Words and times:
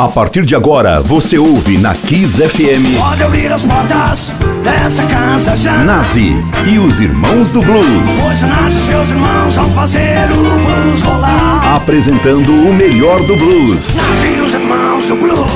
A 0.00 0.08
partir 0.08 0.46
de 0.46 0.56
agora, 0.56 1.02
você 1.02 1.36
ouve 1.36 1.76
na 1.76 1.94
Kiss 1.94 2.40
FM. 2.40 2.98
Pode 2.98 3.22
abrir 3.22 3.52
as 3.52 3.62
portas 3.62 4.32
dessa 4.64 5.04
casa 5.04 5.54
já. 5.54 5.84
Nazi 5.84 6.32
e 6.66 6.78
os 6.78 7.02
Irmãos 7.02 7.50
do 7.50 7.60
Blues. 7.60 8.16
Pois 8.22 8.40
Nazi 8.40 8.78
e 8.78 8.80
seus 8.80 9.10
irmãos 9.10 9.56
vão 9.56 9.68
fazer 9.72 10.24
o 10.32 10.36
blues 10.36 11.02
rolar. 11.02 11.76
Apresentando 11.76 12.50
o 12.50 12.72
melhor 12.72 13.20
do 13.26 13.36
blues. 13.36 13.94
Nazi 13.94 14.26
e 14.38 14.40
os 14.40 14.54
Irmãos 14.54 15.04
do 15.04 15.16
Blues. 15.16 15.50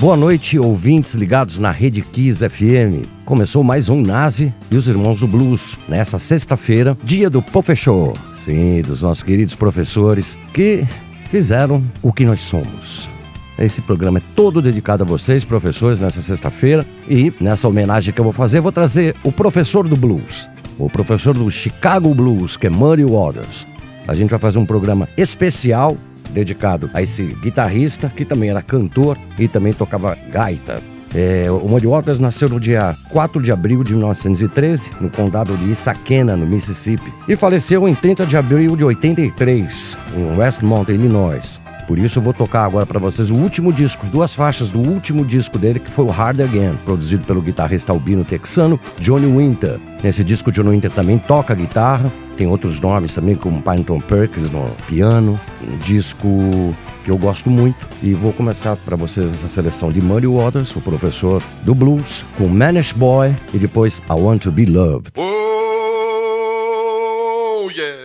Boa 0.00 0.16
noite, 0.16 0.58
ouvintes 0.58 1.14
ligados 1.14 1.58
na 1.58 1.70
Rede 1.70 2.02
Kiss 2.02 2.44
FM. 2.48 3.19
Começou 3.30 3.62
mais 3.62 3.88
um 3.88 4.02
Nazi 4.02 4.52
e 4.72 4.76
os 4.76 4.88
Irmãos 4.88 5.20
do 5.20 5.28
Blues, 5.28 5.78
nessa 5.88 6.18
sexta-feira, 6.18 6.98
dia 7.04 7.30
do 7.30 7.40
professor. 7.40 8.12
Sim, 8.34 8.82
dos 8.82 9.02
nossos 9.02 9.22
queridos 9.22 9.54
professores 9.54 10.36
que 10.52 10.84
fizeram 11.30 11.80
o 12.02 12.12
que 12.12 12.24
nós 12.24 12.40
somos. 12.40 13.08
Esse 13.56 13.80
programa 13.82 14.18
é 14.18 14.22
todo 14.34 14.60
dedicado 14.60 15.04
a 15.04 15.06
vocês, 15.06 15.44
professores, 15.44 16.00
nessa 16.00 16.20
sexta-feira. 16.20 16.84
E 17.08 17.32
nessa 17.40 17.68
homenagem 17.68 18.12
que 18.12 18.20
eu 18.20 18.24
vou 18.24 18.32
fazer, 18.32 18.60
vou 18.60 18.72
trazer 18.72 19.14
o 19.22 19.30
professor 19.30 19.86
do 19.86 19.94
blues, 19.94 20.50
o 20.76 20.90
professor 20.90 21.32
do 21.32 21.48
Chicago 21.52 22.12
Blues, 22.12 22.56
que 22.56 22.66
é 22.66 22.70
Muddy 22.70 23.04
Waters. 23.04 23.64
A 24.08 24.14
gente 24.16 24.30
vai 24.30 24.40
fazer 24.40 24.58
um 24.58 24.66
programa 24.66 25.08
especial 25.16 25.96
dedicado 26.30 26.90
a 26.92 27.00
esse 27.00 27.22
guitarrista 27.40 28.08
que 28.08 28.24
também 28.24 28.50
era 28.50 28.60
cantor 28.60 29.16
e 29.38 29.46
também 29.46 29.72
tocava 29.72 30.18
gaita. 30.32 30.89
É, 31.14 31.50
o 31.50 31.90
Waters 31.90 32.18
nasceu 32.18 32.48
no 32.48 32.60
dia 32.60 32.96
4 33.10 33.42
de 33.42 33.50
abril 33.50 33.82
de 33.82 33.94
1913, 33.94 34.92
no 35.00 35.10
condado 35.10 35.56
de 35.56 35.72
Issaquena, 35.72 36.36
no 36.36 36.46
Mississippi, 36.46 37.12
e 37.26 37.34
faleceu 37.34 37.88
em 37.88 37.94
30 37.94 38.26
de 38.26 38.36
abril 38.36 38.76
de 38.76 38.84
83, 38.84 39.98
em 40.16 40.38
Westmont, 40.38 40.90
Illinois. 40.90 41.60
Por 41.90 41.98
isso 41.98 42.20
eu 42.20 42.22
vou 42.22 42.32
tocar 42.32 42.64
agora 42.64 42.86
para 42.86 43.00
vocês 43.00 43.32
o 43.32 43.34
último 43.34 43.72
disco, 43.72 44.06
duas 44.06 44.32
faixas 44.32 44.70
do 44.70 44.78
último 44.78 45.24
disco 45.24 45.58
dele, 45.58 45.80
que 45.80 45.90
foi 45.90 46.04
o 46.04 46.08
Hard 46.08 46.40
Again, 46.40 46.78
produzido 46.84 47.24
pelo 47.24 47.42
guitarrista 47.42 47.90
albino 47.90 48.24
texano 48.24 48.78
Johnny 49.00 49.26
Winter. 49.26 49.80
Nesse 50.00 50.22
disco, 50.22 50.52
Johnny 50.52 50.70
Winter 50.70 50.92
também 50.92 51.18
toca 51.18 51.52
guitarra, 51.52 52.12
tem 52.36 52.46
outros 52.46 52.80
nomes 52.80 53.12
também, 53.12 53.34
como 53.34 53.60
Pynton 53.60 54.00
Perkins 54.00 54.48
no 54.50 54.64
piano. 54.86 55.38
Um 55.66 55.78
disco 55.78 56.28
que 57.04 57.10
eu 57.10 57.18
gosto 57.18 57.50
muito. 57.50 57.88
E 58.02 58.14
vou 58.14 58.32
começar 58.32 58.76
para 58.76 58.96
vocês 58.96 59.32
essa 59.32 59.48
seleção 59.48 59.92
de 59.92 60.00
Muddy 60.00 60.26
Waters, 60.26 60.74
o 60.76 60.80
professor 60.80 61.42
do 61.62 61.74
blues, 61.74 62.24
com 62.36 62.48
Manish 62.48 62.92
Boy 62.92 63.34
e 63.52 63.58
depois 63.58 63.98
I 64.08 64.12
Want 64.12 64.42
to 64.42 64.50
Be 64.52 64.66
Loved. 64.66 65.12
Oh, 65.16 65.30
yeah. 67.70 68.00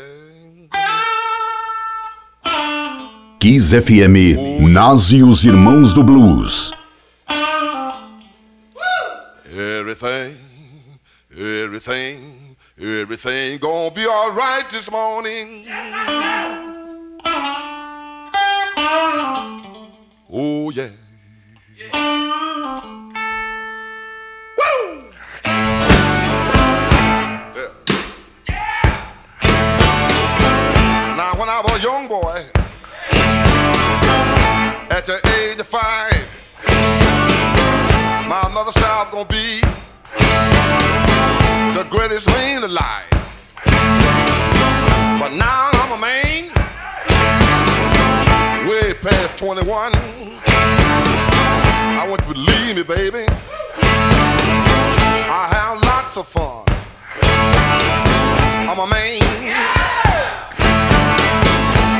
Kiss 3.39 3.75
FM, 3.79 4.61
Nazi 4.71 5.17
e 5.17 5.23
os 5.23 5.45
Irmãos 5.45 5.93
do 5.93 6.03
Blues. 6.03 6.73
Everything, 9.55 10.35
everything, 11.31 12.17
everything 12.77 13.59
gonna 13.59 13.91
be 13.91 14.07
alright 14.07 14.67
this 14.69 14.89
morning. 14.89 15.65
Oh, 20.37 20.69
yeah. 20.69 20.89
When 31.37 31.49
I 31.49 31.61
was 31.61 31.79
a 31.79 31.83
young 31.83 32.07
boy, 32.07 32.45
at 34.89 35.05
the 35.05 35.19
age 35.37 35.59
of 35.59 35.67
five, 35.67 36.25
my 38.27 38.49
mother 38.53 38.71
said 38.71 38.83
I 38.83 39.03
was 39.03 39.11
gonna 39.11 39.25
be 39.25 39.61
the 41.77 41.83
greatest 41.89 42.27
man 42.27 42.63
alive. 42.63 43.14
21. 49.37 49.91
I 49.95 52.05
want 52.07 52.21
you 52.21 52.27
to 52.27 52.33
believe 52.33 52.75
me, 52.77 52.83
baby. 52.83 53.25
I 55.27 55.47
have 55.51 55.81
lots 55.83 56.15
of 56.15 56.25
fun. 56.25 56.63
I'm 58.69 58.79
a 58.79 58.87
man. 58.87 59.21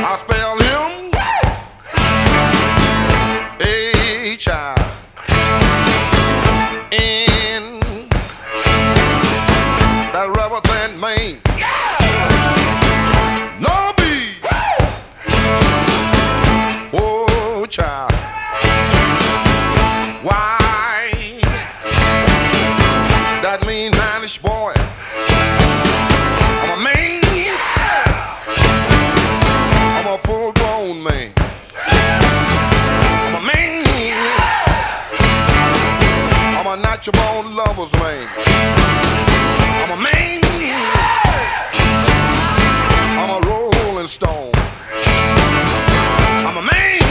I 0.08 0.16
spell 0.18 0.45
born 37.92 38.02
lover's. 38.02 38.26
I'm 38.46 39.90
a 39.90 39.96
man. 39.96 40.40
I'm 43.18 43.30
a 43.30 43.46
rolling 43.46 44.06
stone. 44.06 44.52
I'm 46.46 46.56
a 46.56 46.62
man. 46.62 47.02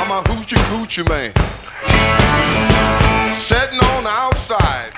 I'm 0.00 0.10
a 0.10 0.22
hoochie 0.28 0.56
coochie 0.68 1.08
man. 1.08 1.32
Sitting 3.32 3.80
on 3.80 4.04
the 4.04 4.10
outside. 4.10 4.92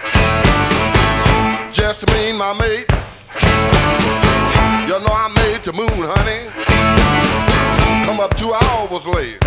Just 1.72 2.06
me 2.08 2.31
and 2.31 2.38
my 2.38 2.52
mate. 2.54 2.86
You 4.88 5.00
know 5.00 5.12
I 5.12 5.28
made 5.34 5.62
the 5.64 5.72
moon, 5.72 5.88
honey. 5.91 6.50
Come 8.04 8.20
up 8.20 8.36
two 8.36 8.52
hours 8.52 9.06
late. 9.06 9.38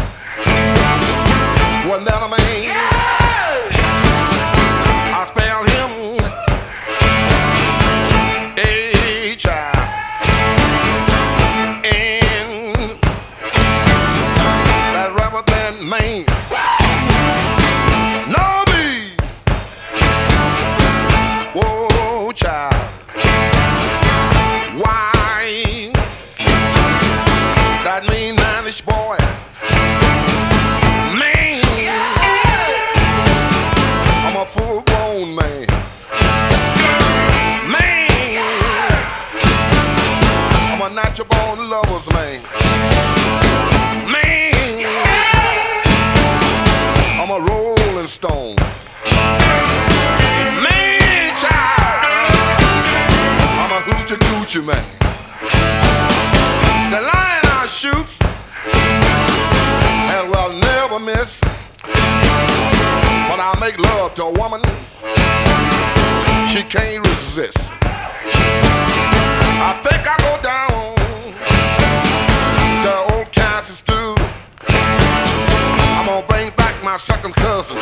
Wasn't 1.88 2.06
that 2.06 2.22
a 2.22 2.28
man? 2.28 3.27
I 5.20 5.26
spell 5.26 5.64
him 5.64 6.47
man. 54.68 54.84
The 56.92 57.00
lion 57.00 57.46
I 57.56 57.68
shoot 57.72 58.10
and 60.12 60.30
will 60.30 60.52
never 60.60 61.00
miss. 61.00 61.40
When 63.30 63.40
I 63.40 63.56
make 63.62 63.80
love 63.80 64.14
to 64.16 64.24
a 64.26 64.34
woman, 64.34 64.62
she 66.52 66.64
can't 66.64 67.08
resist. 67.08 67.72
I 69.70 69.72
think 69.86 70.04
I 70.06 70.18
go 70.28 70.34
down 70.44 70.96
to 72.84 73.14
old 73.14 73.32
Kansas 73.32 73.82
too. 73.82 74.16
I'm 74.68 76.06
gonna 76.08 76.28
bring 76.28 76.50
back 76.58 76.76
my 76.84 76.98
second 76.98 77.34
cousin. 77.36 77.78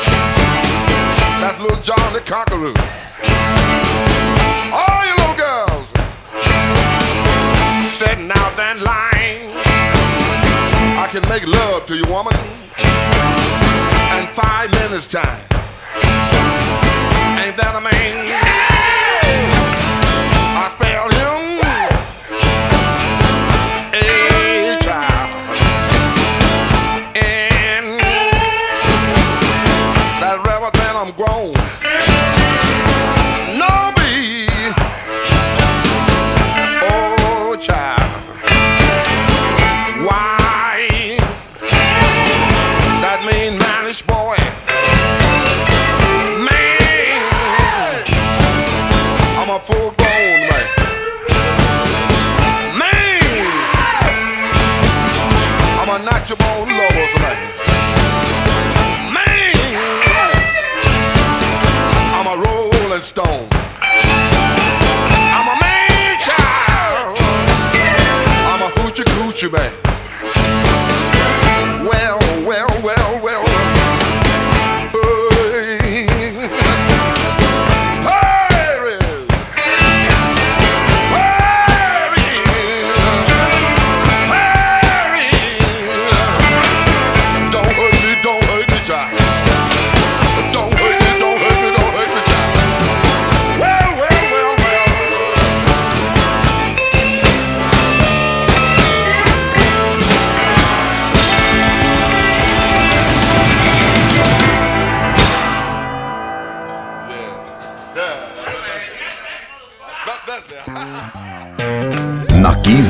That's 1.41 1.59
little 1.59 1.81
John 1.81 2.13
the 2.13 2.21
Conqueror. 2.21 2.73
All 4.71 4.85
oh, 4.88 5.03
you 5.07 5.25
setting 7.95 8.30
out 8.30 8.57
that 8.57 8.81
line. 8.81 9.56
I 11.00 11.07
can 11.09 11.24
make 11.30 11.47
love 11.47 11.86
to 11.86 11.95
you, 11.95 12.03
woman, 12.12 12.36
in 14.19 14.27
five 14.33 14.69
minutes 14.71 15.07
time. 15.07 15.39
Ain't 17.39 17.56
that 17.56 17.74
a 17.74 17.80
man? 17.80 18.54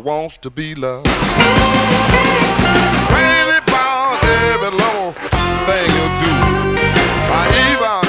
Wants 0.00 0.38
to 0.38 0.50
be 0.50 0.74
loved. 0.74 1.06
Crazy 3.08 3.58
about 3.58 4.18
every 4.24 4.70
little 4.70 5.12
thing 5.66 5.88
you 5.98 6.06
do. 6.24 6.32
I 7.32 7.44
even 7.68 8.02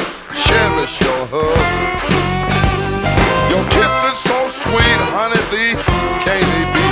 cherish 0.45 1.01
your 1.01 1.21
hug. 1.33 1.59
Your 3.51 3.63
kiss 3.69 3.95
is 4.11 4.17
so 4.17 4.47
sweet, 4.47 5.01
honey, 5.11 5.41
thee 5.51 5.75
can't 6.23 6.47
be? 6.73 6.87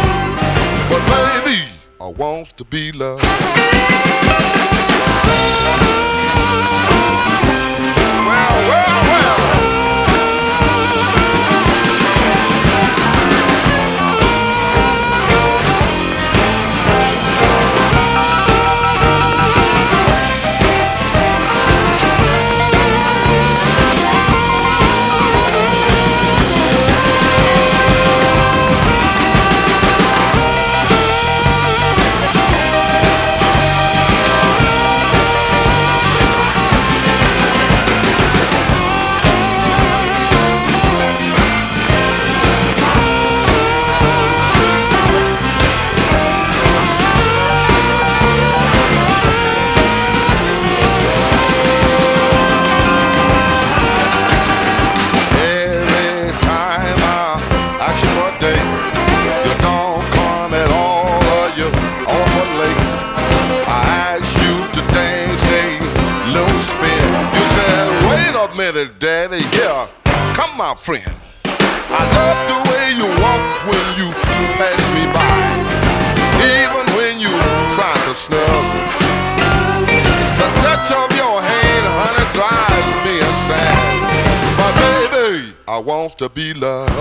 But 0.89 1.01
baby, 1.07 1.59
I 2.01 2.07
wants 2.07 2.51
to 2.53 2.65
be 2.65 2.91
loved. 2.91 4.58
My 70.59 70.75
friend. 70.75 71.07
I 71.45 72.03
love 72.19 72.39
the 72.51 72.59
way 72.69 72.85
you 72.99 73.07
walk 73.23 73.41
when 73.63 73.85
you 73.97 74.11
pass 74.59 74.81
me 74.91 75.07
by, 75.15 75.39
even 76.51 76.85
when 76.99 77.15
you 77.17 77.31
try 77.71 77.95
to 78.05 78.13
snub. 78.13 78.65
The 80.35 80.47
touch 80.59 80.91
of 80.91 81.09
your 81.15 81.39
hand, 81.39 81.85
honey, 81.95 82.27
drives 82.35 82.91
me 83.05 83.23
insane. 83.23 84.03
But 84.59 84.73
baby, 84.83 85.55
I 85.65 85.79
want 85.79 86.17
to 86.17 86.27
be 86.27 86.53
loved. 86.53 86.91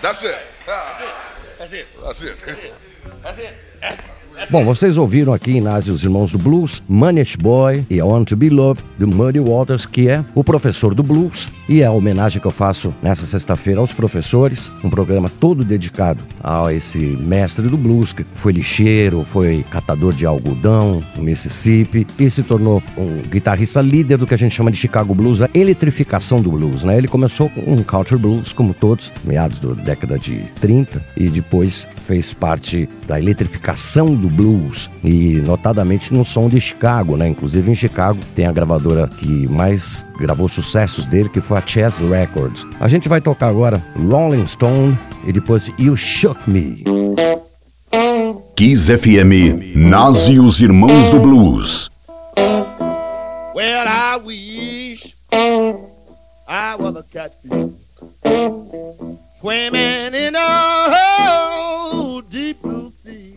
That's 0.00 0.22
it. 0.22 0.38
That's 0.66 1.00
it. 1.00 1.14
That's 1.58 1.72
it. 1.72 1.86
That's 2.00 2.22
it. 2.22 2.36
That's 2.46 3.38
it. 3.38 3.54
That's 3.82 3.98
it. 3.98 4.19
Bom, 4.48 4.64
vocês 4.64 4.96
ouviram 4.96 5.32
aqui 5.32 5.58
em 5.58 5.60
Nazi 5.60 5.90
os 5.90 6.02
Irmãos 6.02 6.32
do 6.32 6.38
Blues, 6.38 6.82
Manish 6.88 7.36
Boy 7.36 7.84
e 7.88 7.96
I 7.96 8.02
Want 8.02 8.28
to 8.28 8.36
Be 8.36 8.48
Loved, 8.48 8.84
do 8.98 9.06
Muddy 9.06 9.38
Waters, 9.38 9.86
que 9.86 10.08
é 10.08 10.24
o 10.34 10.42
professor 10.42 10.94
do 10.94 11.02
blues, 11.02 11.48
e 11.68 11.82
é 11.82 11.86
a 11.86 11.92
homenagem 11.92 12.40
que 12.40 12.46
eu 12.46 12.50
faço 12.50 12.92
nessa 13.02 13.26
sexta-feira 13.26 13.80
aos 13.80 13.92
professores, 13.92 14.72
um 14.82 14.90
programa 14.90 15.28
todo 15.28 15.64
dedicado 15.64 16.24
a 16.42 16.72
esse 16.72 16.98
mestre 16.98 17.68
do 17.68 17.76
blues, 17.76 18.12
que 18.12 18.24
foi 18.34 18.52
lixeiro, 18.52 19.22
foi 19.24 19.64
catador 19.70 20.12
de 20.12 20.26
algodão 20.26 21.04
no 21.14 21.22
Mississippi 21.22 22.06
e 22.18 22.30
se 22.30 22.42
tornou 22.42 22.82
um 22.96 23.22
guitarrista 23.28 23.80
líder 23.80 24.16
do 24.16 24.26
que 24.26 24.34
a 24.34 24.38
gente 24.38 24.54
chama 24.54 24.70
de 24.70 24.78
Chicago 24.78 25.14
Blues, 25.14 25.42
a 25.42 25.50
eletrificação 25.54 26.40
do 26.40 26.50
blues, 26.50 26.82
né? 26.82 26.96
Ele 26.96 27.08
começou 27.08 27.48
com 27.50 27.60
um 27.72 27.82
country 27.82 28.16
blues, 28.16 28.52
como 28.52 28.74
todos, 28.74 29.12
meados 29.22 29.60
da 29.60 29.74
década 29.74 30.18
de 30.18 30.44
30, 30.60 31.04
e 31.16 31.28
depois 31.28 31.86
fez 32.04 32.32
parte 32.32 32.88
da 33.10 33.18
eletrificação 33.18 34.14
do 34.14 34.28
blues 34.28 34.88
e 35.02 35.42
notadamente 35.44 36.14
no 36.14 36.24
som 36.24 36.48
de 36.48 36.60
Chicago, 36.60 37.16
né? 37.16 37.26
Inclusive 37.26 37.68
em 37.68 37.74
Chicago 37.74 38.20
tem 38.36 38.46
a 38.46 38.52
gravadora 38.52 39.08
que 39.08 39.48
mais 39.48 40.06
gravou 40.16 40.48
sucessos 40.48 41.06
dele, 41.06 41.28
que 41.28 41.40
foi 41.40 41.58
a 41.58 41.66
Chess 41.66 42.00
Records. 42.00 42.64
A 42.78 42.86
gente 42.86 43.08
vai 43.08 43.20
tocar 43.20 43.48
agora 43.48 43.82
Rolling 43.96 44.46
Stone 44.46 44.96
e 45.26 45.32
depois 45.32 45.72
You 45.76 45.96
Shook 45.96 46.38
Me. 46.48 46.84
Kiss 48.54 48.96
FM, 48.96 49.74
Nazi 49.74 50.38
os 50.38 50.60
Irmãos 50.60 51.08
do 51.08 51.18
Blues. 51.18 51.90
Well, 52.36 53.88
I 53.88 54.20
wish 54.24 55.16
I 55.32 56.76
was 56.78 56.94
a 56.94 57.02
catfish. 57.12 57.70
Swimming 59.40 60.14
in 60.14 60.36
a 60.36 62.22
deep 62.28 62.60
blue 62.60 62.92
sea. 63.02 63.34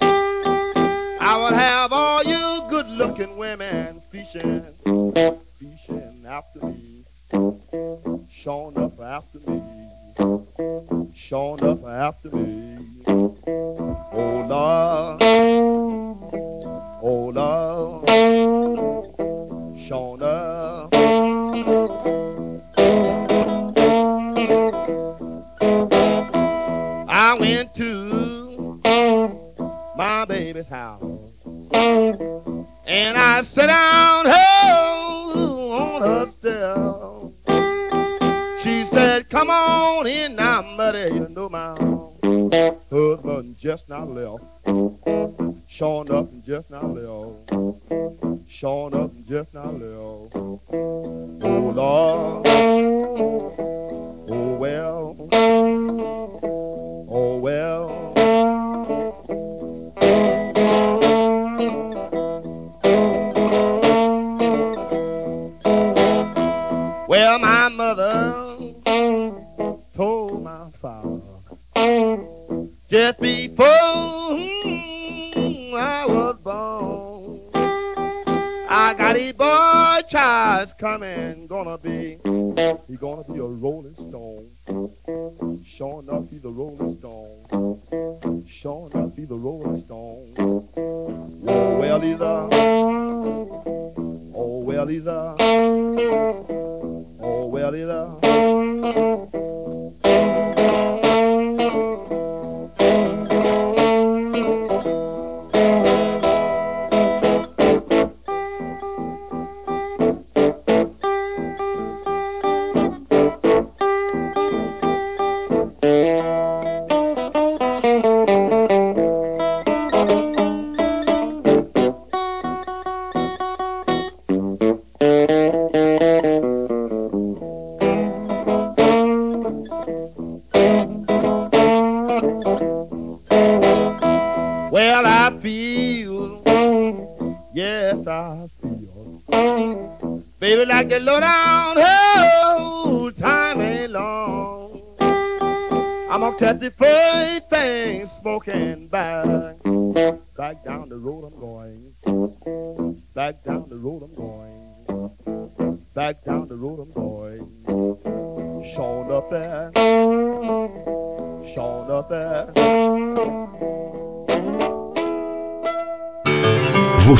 I 0.00 1.40
would 1.40 1.52
have 1.52 1.92
all 1.92 2.24
you 2.24 2.62
good-looking 2.68 3.36
women 3.36 4.02
fishing, 4.10 4.64
fishing 5.60 6.24
after 6.26 6.66
me, 6.66 7.04
showing 8.28 8.76
up 8.76 9.00
after 9.00 9.38
me, 9.48 9.62
showing 11.14 11.62
up 11.62 11.84
after 11.86 12.30
me. 12.30 12.78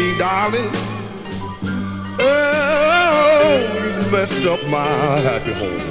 Me, 0.00 0.16
darling. 0.16 0.70
Oh, 2.18 3.56
you 3.84 4.10
messed 4.10 4.46
up 4.46 4.62
my 4.66 5.18
happy 5.28 5.52
home. 5.60 5.82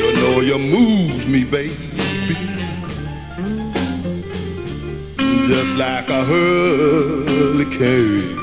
You 0.00 0.08
know 0.20 0.40
you 0.40 0.58
moves 0.58 1.26
me, 1.26 1.44
baby. 1.44 1.76
Just 5.50 5.72
like 5.84 6.08
a 6.10 6.22
hurricane. 6.32 8.34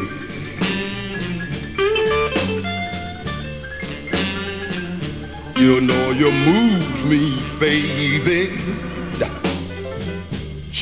You 5.63 5.81
know 5.81 6.11
you 6.11 6.31
moves 6.31 7.05
me, 7.05 7.21
baby. 7.59 8.41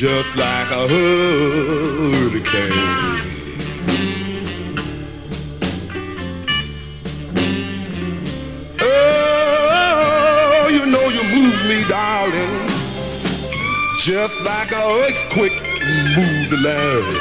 Just 0.01 0.35
like 0.35 0.71
a 0.71 0.87
hurricane. 0.87 2.71
Oh, 8.81 10.69
you 10.71 10.87
know 10.87 11.07
you 11.09 11.21
move 11.35 11.53
me, 11.69 11.87
darling. 11.87 12.67
Just 13.99 14.41
like 14.41 14.71
a 14.71 14.81
earthquake 15.03 15.61
move 16.15 16.49
the 16.49 16.57
land. 16.65 17.17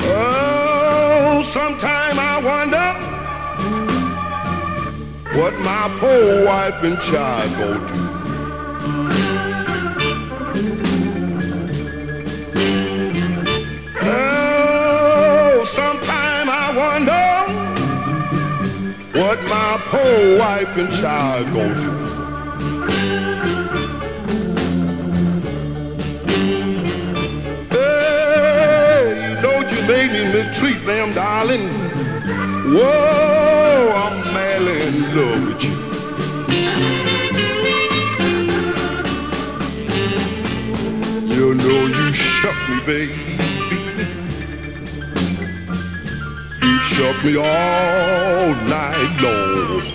Oh, 0.00 1.40
sometime 1.44 2.18
I 2.18 2.40
wonder 2.44 3.05
what 5.36 5.54
my 5.60 5.94
poor 5.98 6.46
wife 6.46 6.82
and 6.82 6.98
child 6.98 7.50
gonna 7.58 7.86
do. 7.88 7.94
Oh, 14.00 15.62
sometime 15.64 16.48
I 16.48 16.72
wonder 16.82 17.26
what 19.20 19.38
my 19.44 19.78
poor 19.84 20.38
wife 20.38 20.76
and 20.78 20.90
child 20.90 21.46
gonna 21.52 21.80
do. 21.82 21.92
Hey, 27.68 29.04
you 29.20 29.34
know 29.42 29.60
you 29.60 29.82
made 29.86 30.12
me 30.12 30.32
mistreat 30.32 30.82
them, 30.86 31.12
darling. 31.12 31.68
Whoa, 32.72 33.92
I'm 33.94 34.25
love 35.16 35.46
with 35.46 35.64
you. 35.64 35.74
You 41.34 41.54
know 41.54 41.86
you 41.86 42.12
shook 42.12 42.58
me, 42.68 42.78
baby. 42.84 43.14
You 46.62 46.78
shook 46.80 47.24
me 47.24 47.36
all 47.36 48.54
night 48.68 49.20
long. 49.22 49.85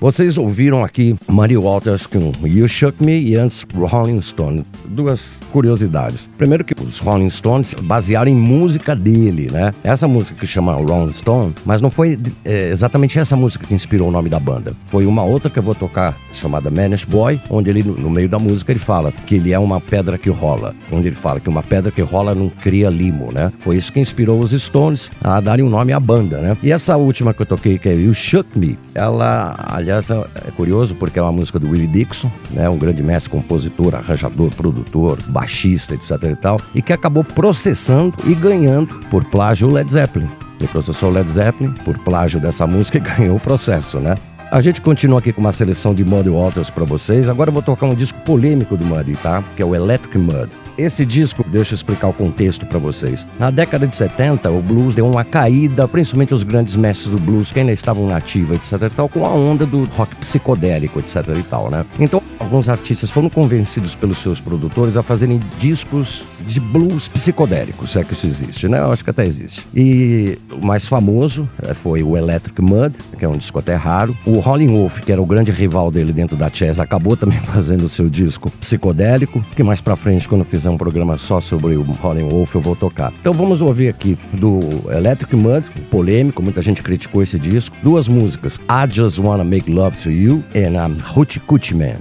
Vocês 0.00 0.38
ouviram 0.38 0.82
aqui 0.82 1.14
Muddy 1.28 1.58
Waters 1.58 2.06
com 2.06 2.32
You 2.42 2.66
Shook 2.66 3.04
Me 3.04 3.20
e 3.20 3.36
antes 3.36 3.66
Rolling 3.74 4.22
Stone. 4.22 4.64
Duas 4.86 5.42
curiosidades. 5.52 6.30
Primeiro 6.38 6.64
que 6.64 6.74
os 6.82 7.00
Rolling 7.00 7.28
Stones 7.28 7.74
basearam 7.82 8.30
em 8.30 8.34
música 8.34 8.96
dele, 8.96 9.50
né? 9.52 9.74
Essa 9.84 10.08
música 10.08 10.40
que 10.40 10.46
chama 10.46 10.72
Rolling 10.72 11.12
Stone, 11.12 11.52
mas 11.66 11.82
não 11.82 11.90
foi 11.90 12.18
é, 12.46 12.70
exatamente 12.70 13.18
essa 13.18 13.36
música 13.36 13.66
que 13.66 13.74
inspirou 13.74 14.08
o 14.08 14.10
nome 14.10 14.30
da 14.30 14.40
banda. 14.40 14.72
Foi 14.86 15.04
uma 15.04 15.22
outra 15.22 15.50
que 15.50 15.58
eu 15.58 15.62
vou 15.62 15.74
tocar 15.74 16.16
chamada 16.32 16.70
Manish 16.70 17.04
Boy, 17.04 17.38
onde 17.50 17.68
ele 17.68 17.82
no 17.82 18.08
meio 18.08 18.28
da 18.28 18.38
música 18.38 18.72
ele 18.72 18.78
fala 18.78 19.12
que 19.26 19.34
ele 19.34 19.52
é 19.52 19.58
uma 19.58 19.82
pedra 19.82 20.16
que 20.16 20.30
rola, 20.30 20.74
onde 20.90 21.08
ele 21.08 21.16
fala 21.16 21.40
que 21.40 21.48
uma 21.50 21.62
pedra 21.62 21.92
que 21.92 22.00
rola 22.00 22.34
não 22.34 22.48
cria 22.48 22.88
limo, 22.88 23.30
né? 23.32 23.52
Foi 23.58 23.76
isso 23.76 23.92
que 23.92 24.00
inspirou 24.00 24.40
os 24.40 24.52
Stones 24.52 25.10
a 25.22 25.42
darem 25.42 25.62
um 25.62 25.68
nome 25.68 25.92
à 25.92 26.00
banda, 26.00 26.38
né? 26.38 26.56
E 26.62 26.72
essa 26.72 26.96
última 26.96 27.34
que 27.34 27.42
eu 27.42 27.46
toquei 27.46 27.78
que 27.78 27.90
é 27.90 27.94
You 27.94 28.14
Shook 28.14 28.58
Me, 28.58 28.78
ela, 28.94 29.54
aliás, 29.68 29.89
é 29.90 30.50
curioso 30.52 30.94
porque 30.94 31.18
é 31.18 31.22
uma 31.22 31.32
música 31.32 31.58
do 31.58 31.70
Willie 31.70 31.86
Dixon, 31.86 32.30
né? 32.50 32.68
Um 32.68 32.78
grande 32.78 33.02
mestre, 33.02 33.30
compositor, 33.30 33.94
arranjador, 33.94 34.54
produtor, 34.54 35.18
baixista, 35.26 35.94
etc 35.94 36.10
e 36.24 36.36
tal, 36.36 36.60
e 36.74 36.82
que 36.82 36.92
acabou 36.92 37.24
processando 37.24 38.14
e 38.24 38.34
ganhando 38.34 39.00
por 39.10 39.24
plágio 39.24 39.68
o 39.68 39.72
Led 39.72 39.90
Zeppelin. 39.90 40.28
Ele 40.58 40.68
processou 40.68 41.10
o 41.10 41.12
Led 41.12 41.30
Zeppelin 41.30 41.72
por 41.84 41.98
plágio 41.98 42.40
dessa 42.40 42.66
música 42.66 42.98
e 42.98 43.00
ganhou 43.16 43.36
o 43.36 43.40
processo, 43.40 43.98
né? 43.98 44.16
A 44.50 44.60
gente 44.60 44.80
continua 44.80 45.20
aqui 45.20 45.32
com 45.32 45.40
uma 45.40 45.52
seleção 45.52 45.94
de 45.94 46.04
Muddy 46.04 46.28
Waters 46.28 46.70
para 46.70 46.84
vocês. 46.84 47.28
Agora 47.28 47.50
eu 47.50 47.54
vou 47.54 47.62
tocar 47.62 47.86
um 47.86 47.94
disco 47.94 48.18
polêmico 48.22 48.76
do 48.76 48.84
Muddy, 48.84 49.14
tá? 49.14 49.44
Que 49.54 49.62
é 49.62 49.64
o 49.64 49.76
Electric 49.76 50.18
Mud. 50.18 50.50
Esse 50.80 51.04
disco, 51.04 51.44
deixa 51.46 51.74
eu 51.74 51.76
explicar 51.76 52.08
o 52.08 52.12
contexto 52.14 52.64
para 52.64 52.78
vocês. 52.78 53.26
Na 53.38 53.50
década 53.50 53.86
de 53.86 53.94
70, 53.94 54.50
o 54.50 54.62
blues 54.62 54.94
deu 54.94 55.06
uma 55.06 55.22
caída, 55.22 55.86
principalmente 55.86 56.32
os 56.32 56.42
grandes 56.42 56.74
mestres 56.74 57.12
do 57.12 57.20
blues, 57.20 57.52
que 57.52 57.60
ainda 57.60 57.70
estavam 57.70 58.06
na 58.06 58.16
ativa, 58.16 58.54
etc 58.54 58.80
e 58.80 58.88
tal, 58.88 59.06
com 59.06 59.26
a 59.26 59.28
onda 59.28 59.66
do 59.66 59.84
rock 59.84 60.16
psicodélico, 60.16 60.98
etc 60.98 61.16
e 61.38 61.42
tal, 61.42 61.70
né? 61.70 61.84
Então, 61.98 62.22
alguns 62.38 62.66
artistas 62.66 63.10
foram 63.10 63.28
convencidos 63.28 63.94
pelos 63.94 64.20
seus 64.20 64.40
produtores 64.40 64.96
a 64.96 65.02
fazerem 65.02 65.38
discos 65.58 66.24
de 66.46 66.58
blues 66.58 67.08
psicodélicos, 67.08 67.92
se 67.92 67.98
é 67.98 68.04
que 68.04 68.14
isso 68.14 68.26
existe, 68.26 68.66
né? 68.66 68.78
Eu 68.78 68.90
acho 68.90 69.04
que 69.04 69.10
até 69.10 69.26
existe. 69.26 69.66
E 69.74 70.38
o 70.50 70.64
mais 70.64 70.88
famoso 70.88 71.46
eh, 71.62 71.74
foi 71.74 72.02
o 72.02 72.16
Electric 72.16 72.62
Mud, 72.62 72.94
que 73.18 73.24
é 73.26 73.28
um 73.28 73.36
disco 73.36 73.58
até 73.58 73.74
raro. 73.74 74.16
O 74.24 74.38
Rolling 74.38 74.72
Wolf, 74.72 75.00
que 75.00 75.12
era 75.12 75.20
o 75.20 75.26
grande 75.26 75.52
rival 75.52 75.90
dele 75.90 76.12
dentro 76.12 76.38
da 76.38 76.50
Chess, 76.50 76.80
acabou 76.80 77.18
também 77.18 77.38
fazendo 77.44 77.84
o 77.84 77.88
seu 77.88 78.08
disco 78.08 78.50
psicodélico, 78.52 79.44
que 79.54 79.62
mais 79.62 79.82
pra 79.82 79.94
frente, 79.94 80.26
quando 80.26 80.42
fizer 80.42 80.69
um 80.70 80.78
programa 80.78 81.16
só 81.16 81.40
sobre 81.40 81.76
o 81.76 81.82
Rolling 81.82 82.28
Wolf, 82.28 82.54
eu 82.54 82.60
vou 82.60 82.76
tocar. 82.76 83.12
Então 83.20 83.32
vamos 83.32 83.60
ouvir 83.62 83.88
aqui 83.88 84.18
do 84.32 84.60
Electric 84.90 85.34
Mud, 85.36 85.68
polêmico, 85.90 86.42
muita 86.42 86.62
gente 86.62 86.82
criticou 86.82 87.22
esse 87.22 87.38
disco. 87.38 87.76
Duas 87.82 88.08
músicas, 88.08 88.58
I 88.68 88.90
Just 88.90 89.18
Wanna 89.18 89.44
Make 89.44 89.70
Love 89.70 89.96
to 90.02 90.10
You 90.10 90.42
e 90.54 90.60
I'm 90.60 90.96
Hoochie 91.14 91.40
Coochie 91.40 91.74
Man. 91.74 91.96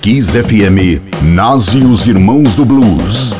Kiss 0.00 0.36
FM, 0.36 1.00
Nazi 1.34 1.78
e 1.78 1.84
os 1.84 2.06
Irmãos 2.06 2.54
do 2.54 2.64
Blues. 2.64 3.32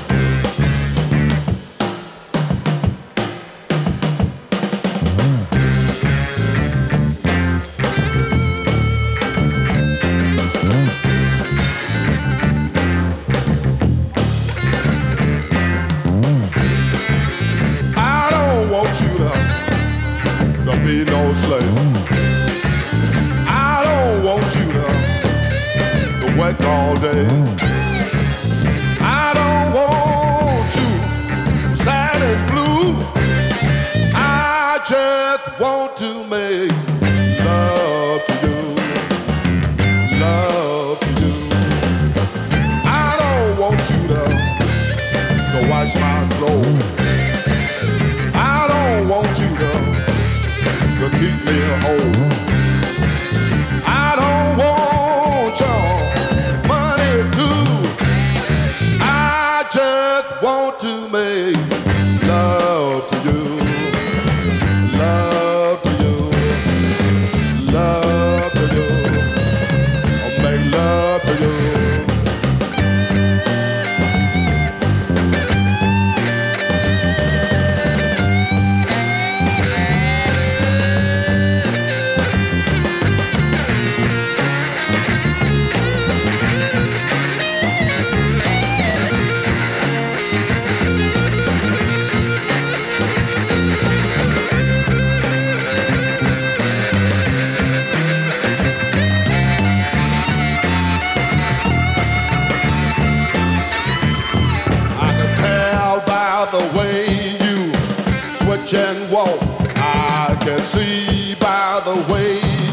And 108.72 109.12
walk. 109.12 109.38
I 109.76 110.38
can 110.40 110.58
see 110.60 111.34
by 111.34 111.82
the 111.84 112.12
way 112.12 112.63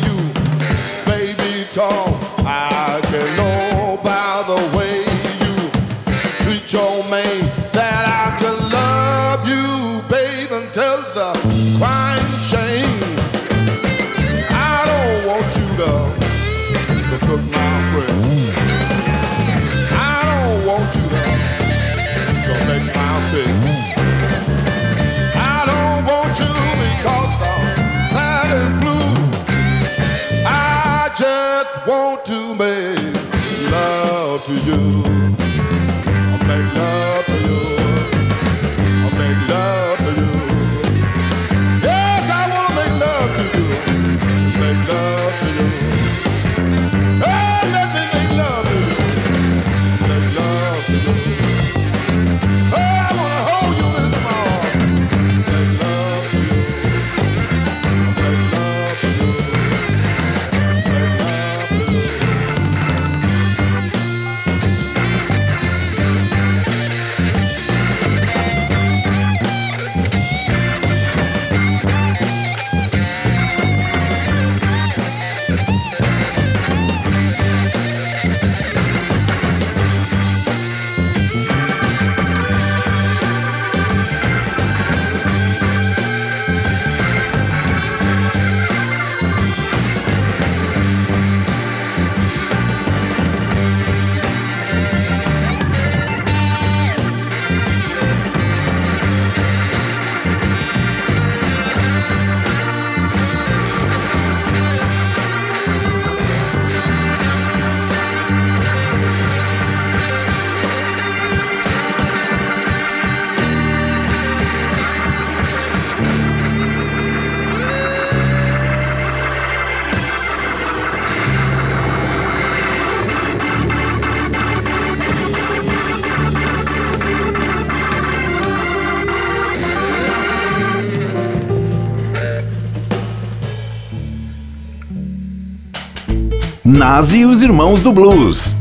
E 137.09 137.25
os 137.25 137.41
Irmãos 137.41 137.81
do 137.81 137.91
Blues. 137.91 138.55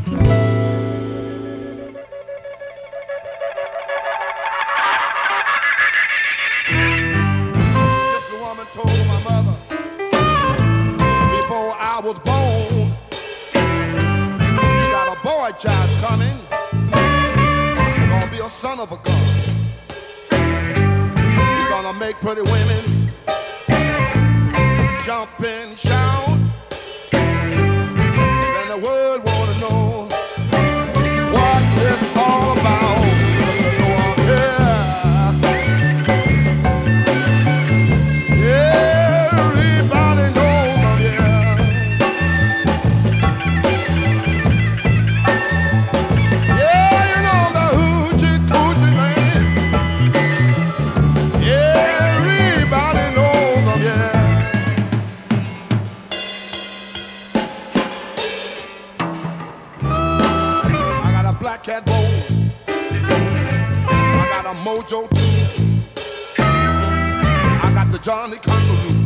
Johnny 68.02 68.38
Kangaroo. 68.38 68.96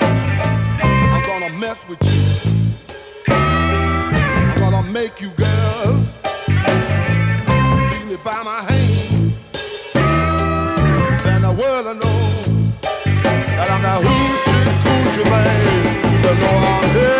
I'm 0.00 1.22
gonna 1.24 1.50
mess 1.58 1.84
with 1.88 1.98
you. 2.04 3.34
I'm 3.34 4.56
gonna 4.56 4.82
make 4.84 5.20
you 5.20 5.30
girl. 5.30 5.94
Leave 7.90 8.06
me 8.08 8.16
by 8.24 8.42
my 8.44 8.62
hand. 8.62 9.32
Then 11.24 11.42
the 11.42 11.50
world 11.60 11.86
will 11.86 11.94
know 11.94 12.20
that 13.56 13.68
I'm 13.68 13.82
the 13.82 14.08
hoochie 14.08 14.74
coochie 14.84 15.24
man. 15.28 16.22
You 16.22 16.34
know 16.40 16.56
I'm 16.56 16.90
here. 16.94 17.19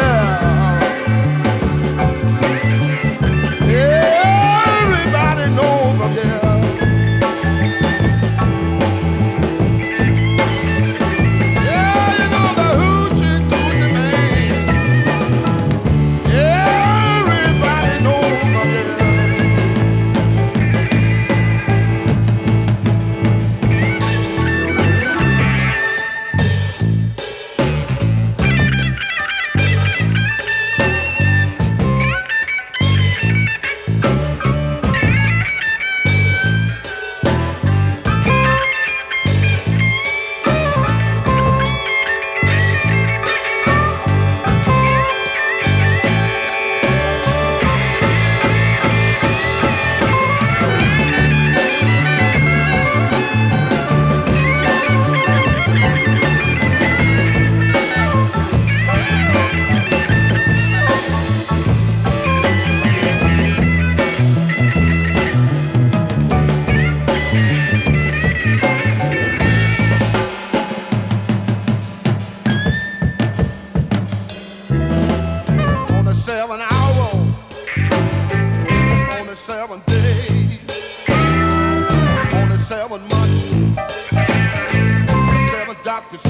doctor 86.00 86.28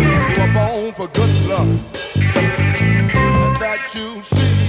you 0.00 0.40
were 0.40 0.52
born 0.52 0.92
for 0.92 1.08
good 1.08 1.48
luck, 1.48 1.68
and 2.80 3.56
that 3.56 3.92
you 3.94 4.22
see. 4.22 4.59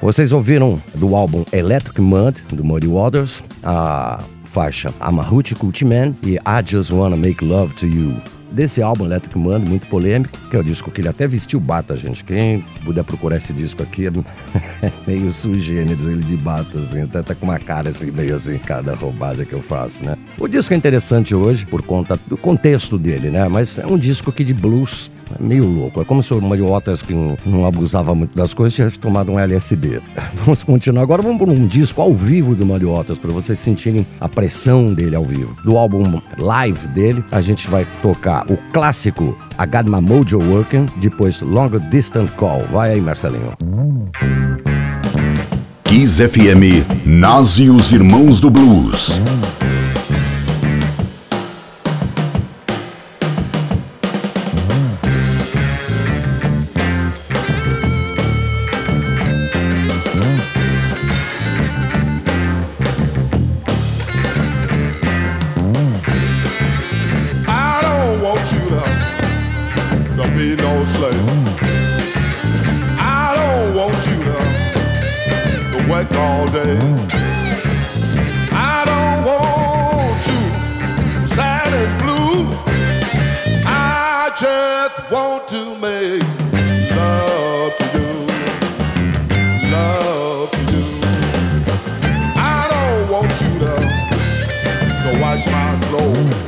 Vocês 0.00 0.32
ouviram 0.32 0.80
do 0.94 1.14
álbum 1.14 1.44
Electric 1.52 2.00
Mud, 2.00 2.34
do 2.50 2.64
Muddy 2.64 2.88
Waters, 2.88 3.42
a 3.62 4.22
faixa 4.44 4.88
I'm 4.98 5.20
a 5.20 5.22
Man 5.84 6.14
e 6.24 6.36
I 6.38 6.62
Just 6.64 6.90
Wanna 6.90 7.18
Make 7.18 7.44
Love 7.44 7.74
To 7.74 7.86
You 7.86 8.39
desse 8.50 8.82
álbum 8.82 9.04
Electric 9.04 9.38
Man, 9.38 9.58
muito 9.60 9.86
polêmico, 9.86 10.36
que 10.50 10.56
é 10.56 10.58
o 10.58 10.64
disco 10.64 10.90
que 10.90 11.00
ele 11.00 11.08
até 11.08 11.26
vestiu 11.26 11.60
bata, 11.60 11.96
gente. 11.96 12.24
Quem 12.24 12.64
puder 12.84 13.04
procurar 13.04 13.36
esse 13.36 13.52
disco 13.52 13.82
aqui 13.82 14.06
é 14.06 14.10
meio 15.06 15.32
sui 15.32 15.58
generis, 15.58 16.06
ele 16.06 16.24
de 16.24 16.36
bata, 16.36 16.78
assim, 16.78 17.02
até 17.02 17.22
tá 17.22 17.34
com 17.34 17.46
uma 17.46 17.58
cara 17.58 17.90
assim, 17.90 18.10
meio 18.10 18.34
assim, 18.34 18.58
cada 18.58 18.94
roubada 18.94 19.44
que 19.44 19.52
eu 19.52 19.62
faço, 19.62 20.04
né? 20.04 20.16
O 20.38 20.48
disco 20.48 20.74
é 20.74 20.76
interessante 20.76 21.34
hoje 21.34 21.66
por 21.66 21.82
conta 21.82 22.18
do 22.26 22.36
contexto 22.36 22.98
dele, 22.98 23.30
né? 23.30 23.48
Mas 23.48 23.78
é 23.78 23.86
um 23.86 23.98
disco 23.98 24.30
aqui 24.30 24.44
de 24.44 24.54
blues 24.54 25.10
é 25.38 25.42
meio 25.42 25.64
louco. 25.64 26.00
É 26.00 26.04
como 26.04 26.22
se 26.22 26.32
o 26.34 26.40
Muddy 26.40 26.62
Waters, 26.62 27.02
que 27.02 27.14
não, 27.14 27.64
abusava 27.64 28.14
muito 28.14 28.36
das 28.36 28.52
coisas, 28.52 28.74
tivesse 28.74 28.98
tomado 28.98 29.30
um 29.30 29.38
LSD. 29.38 30.00
Vamos 30.34 30.62
continuar 30.62 31.02
agora. 31.02 31.22
Vamos 31.22 31.38
por 31.38 31.48
um 31.48 31.66
disco 31.66 32.00
ao 32.00 32.12
vivo 32.12 32.54
do 32.54 32.66
Muddy 32.66 32.86
Waters, 32.86 33.18
para 33.18 33.30
vocês 33.30 33.58
sentirem 33.58 34.06
a 34.20 34.28
pressão 34.28 34.92
dele 34.92 35.14
ao 35.14 35.24
vivo. 35.24 35.56
Do 35.64 35.76
álbum 35.76 36.20
live 36.36 36.88
dele, 36.88 37.24
a 37.30 37.40
gente 37.40 37.68
vai 37.68 37.86
tocar 38.02 38.39
o 38.48 38.56
clássico 38.72 39.36
I 39.58 39.66
Got 39.66 39.84
My 39.84 40.00
Mojo 40.00 40.38
Working, 40.38 40.86
depois 40.96 41.40
Long 41.40 41.70
Distant 41.90 42.30
Call. 42.36 42.64
Vai 42.70 42.92
aí, 42.92 43.00
Marcelinho. 43.00 43.52
Kiss 45.84 46.22
FM, 46.22 46.86
Nazi 47.04 47.68
os 47.68 47.92
Irmãos 47.92 48.38
do 48.38 48.50
Blues. 48.50 49.20
flow. 95.90 96.39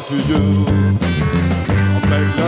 to 0.00 0.14
you. 0.14 0.64
I 0.66 2.06
make 2.08 2.38
love. 2.38 2.47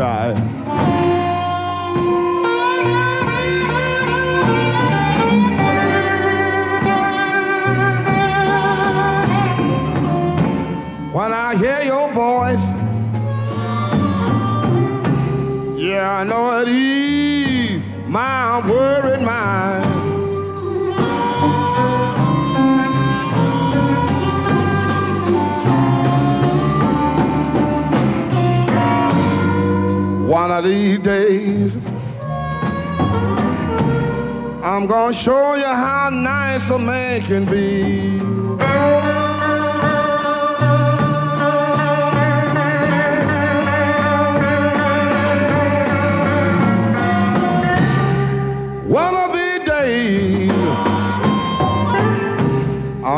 Phone 0.00 0.49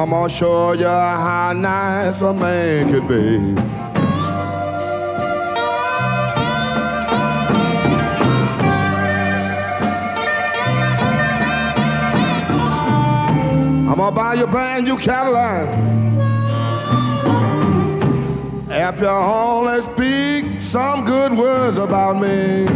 I'm 0.02 0.10
gonna 0.10 0.28
show 0.28 0.72
you 0.72 0.84
how 0.84 1.52
nice 1.52 2.20
a 2.22 2.34
man 2.34 2.90
can 2.90 3.06
be. 3.06 3.36
I'm 13.88 13.94
gonna 13.96 14.10
buy 14.10 14.34
you 14.34 14.42
a 14.42 14.46
brand 14.48 14.86
new 14.86 14.98
Cadillac. 14.98 15.68
After 18.72 19.08
only 19.08 19.82
speak 19.84 20.62
some 20.62 21.04
good 21.04 21.32
words 21.38 21.78
about 21.78 22.20
me. 22.20 22.66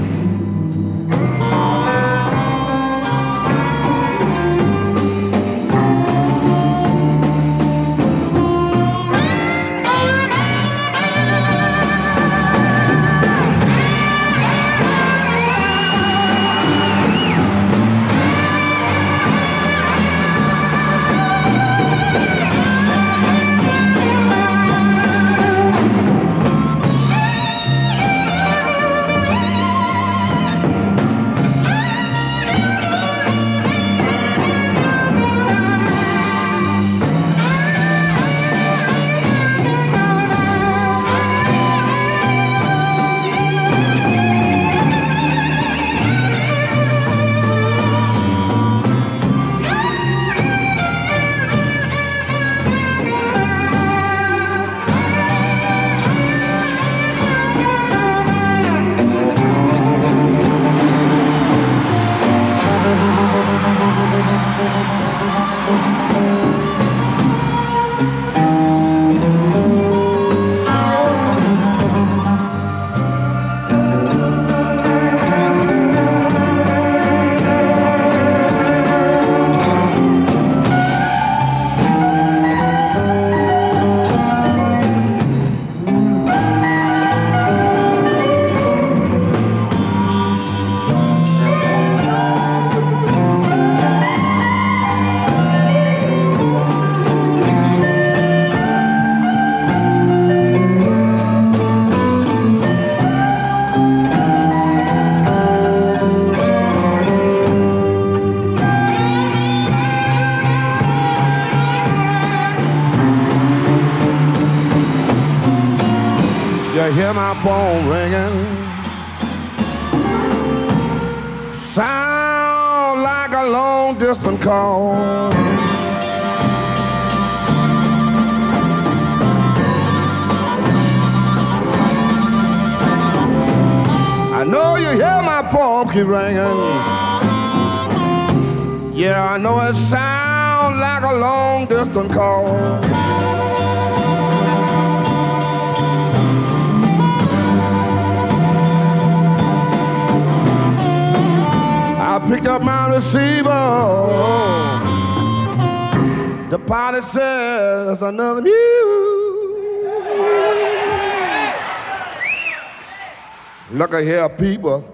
At 163.96 164.04
here, 164.04 164.28
people. 164.28 164.84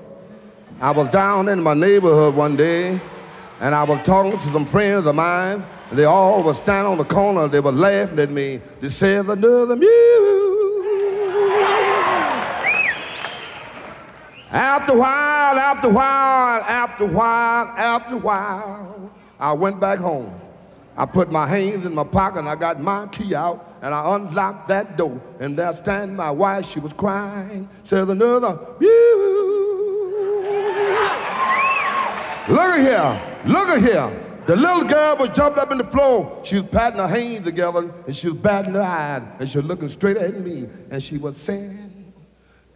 I 0.80 0.92
was 0.92 1.10
down 1.10 1.48
in 1.48 1.60
my 1.60 1.74
neighborhood 1.74 2.36
one 2.36 2.56
day, 2.56 3.00
and 3.58 3.74
I 3.74 3.82
was 3.82 3.98
talking 4.06 4.30
to 4.30 4.38
some 4.52 4.64
friends 4.64 5.06
of 5.06 5.16
mine. 5.16 5.64
And 5.90 5.98
They 5.98 6.04
all 6.04 6.44
were 6.44 6.54
standing 6.54 6.92
on 6.92 6.98
the 6.98 7.04
corner. 7.04 7.48
They 7.48 7.58
were 7.58 7.72
laughing 7.72 8.20
at 8.20 8.30
me. 8.30 8.60
They 8.80 8.88
said 8.88 9.26
another 9.26 9.74
news. 9.74 10.86
After 14.52 14.92
a 14.92 14.98
while, 14.98 15.58
after 15.58 15.88
a 15.88 15.92
while, 15.92 16.60
after 16.62 17.04
a 17.04 17.08
while, 17.08 17.66
after 17.76 18.14
a 18.14 18.18
while, 18.18 19.10
I 19.40 19.52
went 19.52 19.80
back 19.80 19.98
home. 19.98 20.32
I 20.96 21.06
put 21.06 21.30
my 21.30 21.46
hands 21.46 21.86
in 21.86 21.94
my 21.94 22.04
pocket 22.04 22.40
and 22.40 22.48
I 22.48 22.54
got 22.54 22.80
my 22.80 23.06
key 23.06 23.34
out 23.34 23.76
and 23.82 23.94
I 23.94 24.14
unlocked 24.14 24.68
that 24.68 24.96
door. 24.96 25.20
And 25.40 25.58
there 25.58 25.74
standing 25.76 26.16
my 26.16 26.30
wife, 26.30 26.66
she 26.66 26.80
was 26.80 26.92
crying. 26.92 27.68
Says 27.84 28.08
another, 28.08 28.58
you. 28.80 29.32
Look 32.48 32.58
at 32.58 32.80
here. 32.80 33.52
Look 33.52 33.68
at 33.68 33.82
here. 33.82 34.28
The 34.46 34.56
little 34.56 34.84
girl 34.84 35.16
was 35.16 35.30
jumping 35.30 35.62
up 35.62 35.70
in 35.70 35.78
the 35.78 35.84
floor. 35.84 36.40
She 36.42 36.56
was 36.56 36.68
patting 36.70 36.98
her 36.98 37.06
hands 37.06 37.44
together 37.44 37.92
and 38.06 38.16
she 38.16 38.28
was 38.28 38.38
batting 38.38 38.74
her 38.74 38.82
eyes 38.82 39.22
and 39.38 39.48
she 39.48 39.58
was 39.58 39.66
looking 39.66 39.88
straight 39.88 40.16
at 40.16 40.40
me 40.40 40.68
and 40.90 41.02
she 41.02 41.16
was 41.16 41.36
saying, 41.36 42.12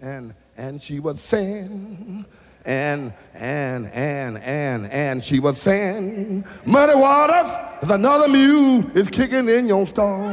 and 0.01 0.33
and 0.57 0.81
she 0.81 1.01
was 1.01 1.21
saying, 1.21 2.25
and 2.67 3.13
and 3.35 3.87
and 3.93 4.39
and 4.39 4.87
and 4.91 5.25
she 5.25 5.39
was 5.39 5.61
saying, 5.61 6.45
Muddy 6.65 6.95
Waters, 6.95 7.53
there's 7.81 7.93
another 7.93 8.29
mule 8.29 8.91
is 8.95 9.09
kicking 9.09 9.49
in 9.49 9.69
your 9.69 9.87
stall. 9.87 10.33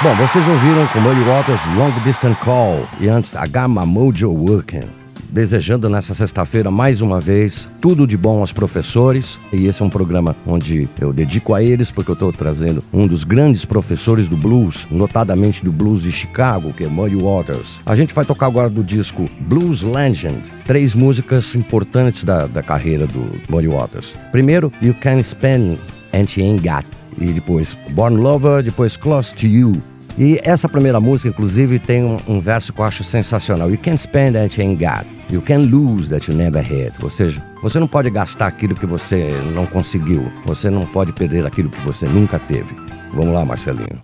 Bom, 0.00 0.14
vocês 0.14 0.46
ouviram 0.46 0.86
com 0.92 1.00
Muddy 1.00 1.28
Waters 1.28 1.66
Long 1.76 1.90
Distance 2.04 2.38
Call 2.44 2.86
e 3.00 3.08
antes 3.08 3.34
I 3.34 3.48
Got 3.48 3.68
My 3.68 3.84
Mojo 3.84 4.30
Working. 4.30 5.07
Desejando 5.28 5.90
nessa 5.90 6.14
sexta-feira 6.14 6.70
mais 6.70 7.02
uma 7.02 7.20
vez 7.20 7.70
tudo 7.80 8.06
de 8.06 8.16
bom 8.16 8.40
aos 8.40 8.50
professores. 8.50 9.38
E 9.52 9.66
esse 9.66 9.82
é 9.82 9.84
um 9.84 9.90
programa 9.90 10.34
onde 10.46 10.88
eu 10.98 11.12
dedico 11.12 11.52
a 11.52 11.62
eles, 11.62 11.90
porque 11.90 12.10
eu 12.10 12.14
estou 12.14 12.32
trazendo 12.32 12.82
um 12.92 13.06
dos 13.06 13.24
grandes 13.24 13.64
professores 13.64 14.26
do 14.26 14.36
blues, 14.36 14.86
notadamente 14.90 15.62
do 15.62 15.70
blues 15.70 16.02
de 16.02 16.10
Chicago, 16.10 16.72
que 16.72 16.84
é 16.84 16.88
Muddy 16.88 17.16
Waters. 17.16 17.78
A 17.84 17.94
gente 17.94 18.14
vai 18.14 18.24
tocar 18.24 18.46
agora 18.46 18.70
do 18.70 18.82
disco 18.82 19.28
Blues 19.40 19.82
Legend, 19.82 20.40
três 20.66 20.94
músicas 20.94 21.54
importantes 21.54 22.24
da, 22.24 22.46
da 22.46 22.62
carreira 22.62 23.06
do 23.06 23.30
Muddy 23.50 23.68
Waters. 23.68 24.16
Primeiro, 24.32 24.72
You 24.80 24.94
Can 24.94 25.22
Spend 25.22 25.78
and 26.14 26.26
She 26.26 26.40
Ain't 26.40 26.66
Got 26.66 26.86
e 27.20 27.32
depois 27.32 27.76
Born 27.90 28.16
Lover, 28.16 28.62
depois 28.62 28.96
Close 28.96 29.34
to 29.34 29.46
You. 29.46 29.82
E 30.18 30.40
essa 30.42 30.68
primeira 30.68 30.98
música, 30.98 31.28
inclusive, 31.28 31.78
tem 31.78 32.02
um, 32.02 32.18
um 32.26 32.40
verso 32.40 32.72
que 32.72 32.80
eu 32.80 32.84
acho 32.84 33.04
sensacional. 33.04 33.70
You 33.70 33.78
can't 33.78 34.00
spend 34.00 34.32
that 34.32 34.60
you 34.60 34.66
ain't 34.66 34.84
got. 34.84 35.06
You 35.30 35.40
can 35.40 35.58
lose 35.58 36.10
that 36.10 36.28
you 36.28 36.36
never 36.36 36.60
had. 36.60 36.92
Ou 37.00 37.08
seja, 37.08 37.40
você 37.62 37.78
não 37.78 37.86
pode 37.86 38.10
gastar 38.10 38.48
aquilo 38.48 38.74
que 38.74 38.84
você 38.84 39.30
não 39.54 39.64
conseguiu. 39.64 40.24
Você 40.44 40.70
não 40.70 40.86
pode 40.86 41.12
perder 41.12 41.46
aquilo 41.46 41.70
que 41.70 41.80
você 41.82 42.06
nunca 42.06 42.36
teve. 42.36 42.74
Vamos 43.12 43.32
lá, 43.32 43.44
Marcelinho. 43.44 44.00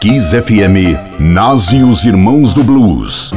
Kiss 0.00 0.34
FM, 0.34 0.98
Nazi 1.20 1.76
e 1.76 1.82
os 1.84 2.06
Irmãos 2.06 2.54
do 2.54 2.64
Blues. 2.64 3.32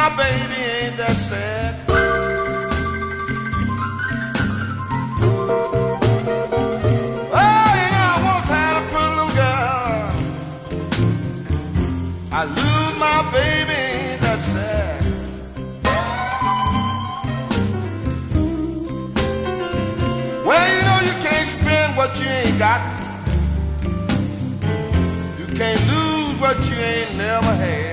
my 0.00 0.08
baby, 0.16 0.60
ain't 0.80 0.96
that 0.96 1.14
sad? 1.14 1.74
Oh, 7.34 7.58
I 12.32 12.44
lose 12.58 12.94
my 12.98 13.18
baby, 13.36 13.82
sad. 14.38 15.04
Well, 20.46 20.66
you 20.72 20.80
know 20.88 21.00
you 21.08 21.16
can't 21.26 21.48
spend 21.56 21.96
what 21.98 22.18
you 22.20 22.28
ain't 22.40 22.58
got. 22.58 22.80
You 25.38 25.46
can't 25.58 25.82
lose 25.92 26.40
what 26.40 26.58
you 26.70 26.76
ain't 26.76 27.16
never 27.18 27.54
had. 27.64 27.89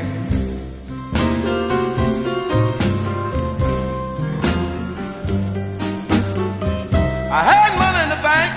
I 7.29 7.43
had 7.43 7.71
money 7.77 8.03
in 8.03 8.09
the 8.09 8.21
bank. 8.23 8.51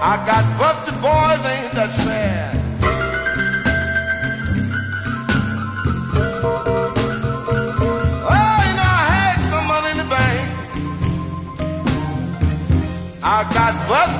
I 0.00 0.16
got 0.24 0.44
busted, 0.58 0.94
boys, 1.02 1.44
ain't 1.44 1.72
that 1.74 1.92
sad? 1.92 2.56
Oh, 8.30 8.58
you 8.64 8.74
know, 8.78 8.92
I 9.00 9.04
had 9.12 9.38
some 9.50 9.66
money 9.66 9.90
in 9.90 9.98
the 9.98 10.08
bank. 10.08 10.44
I 13.22 13.42
got 13.52 13.74
busted. 13.86 14.17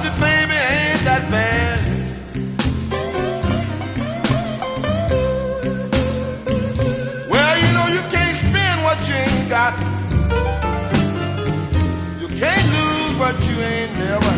Yeah. 13.98 14.37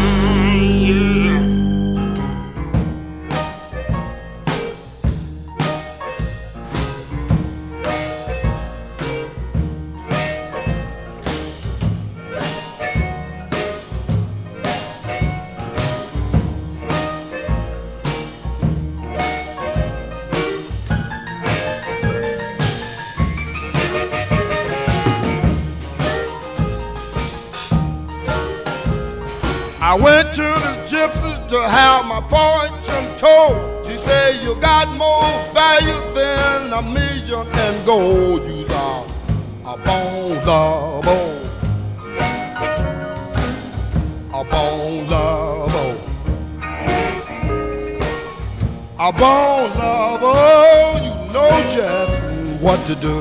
A 49.11 49.13
bone 49.13 49.77
lover, 49.77 51.03
you 51.03 51.11
know 51.33 51.51
just 51.69 52.61
what 52.61 52.79
to 52.85 52.95
do. 52.95 53.17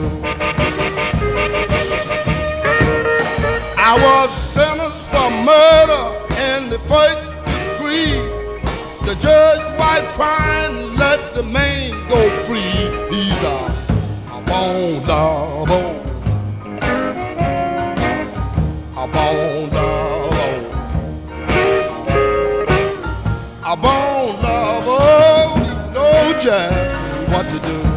I 3.77 3.99
was 3.99 4.33
sentenced 4.33 5.03
for 5.11 5.31
murder 5.43 6.05
in 6.47 6.71
the 6.71 6.79
first 6.87 7.35
degree. 7.45 8.15
The 9.05 9.17
judge 9.19 9.63
wiped 9.81 10.07
crying, 10.15 10.95
let 10.95 11.35
the 11.35 11.43
man 11.43 11.91
go 12.09 12.21
free. 12.45 12.87
He's 13.11 13.43
a, 13.43 13.75
a 14.31 14.41
bone 14.47 15.05
lover. 15.09 15.97
A 15.97 16.00
just 26.43 27.31
what 27.33 27.45
to 27.51 27.59
do. 27.69 27.90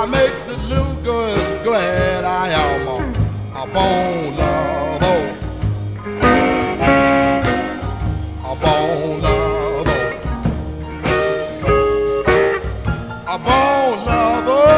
I 0.00 0.06
make 0.06 0.32
the 0.46 0.56
little 0.56 0.94
girls 1.02 1.62
glad. 1.62 2.24
I 2.24 2.48
am 2.48 2.88
a, 2.88 2.96
a 3.54 3.66
bone 3.66 4.34
lover. 4.34 5.36
A 8.42 8.54
bone 8.56 9.20
lover. 9.20 10.00
A 13.28 13.38
bone 13.44 13.98
lover. 14.06 14.68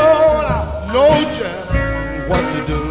I 0.44 0.90
know 0.92 1.14
just 1.38 1.70
what 2.28 2.44
to 2.54 2.60
do. 2.66 2.82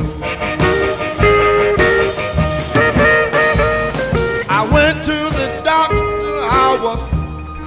I 4.47 4.61
went 4.71 5.03
to 5.03 5.17
the 5.37 5.47
doctor, 5.65 6.35
I 6.49 6.79
was 6.81 6.99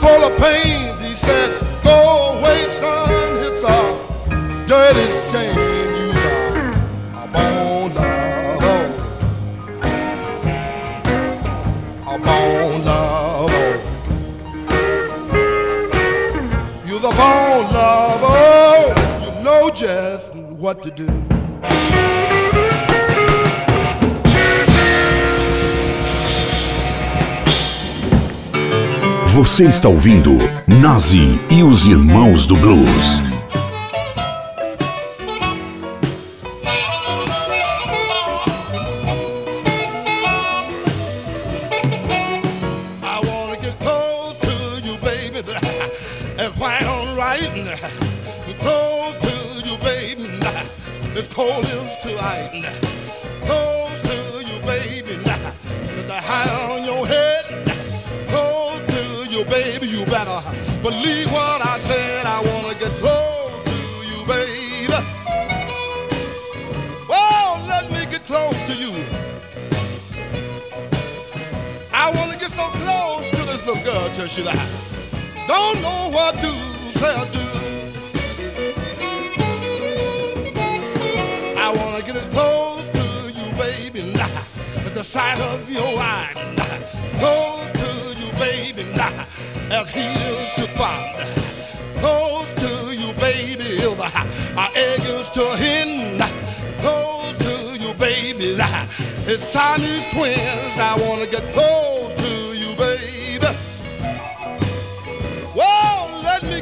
full 0.01 0.25
of 0.25 0.33
pain. 0.39 0.84
Are 4.75 4.91
a 4.91 5.05
what 20.59 20.83
to 20.83 20.91
do. 20.91 21.07
Você 29.29 29.65
está 29.65 29.89
ouvindo 29.89 30.31
Nazi 30.81 31.41
e 31.51 31.63
os 31.63 31.87
Irmãos 31.87 32.47
do 32.47 32.57
Blues. 32.57 33.24